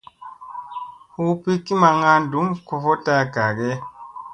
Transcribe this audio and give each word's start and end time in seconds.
Hu 1.13 1.23
pikki 1.41 1.73
maŋga 1.81 2.11
ɗum 2.31 2.47
kofoɗta 2.67 3.13
gage? 3.33 3.69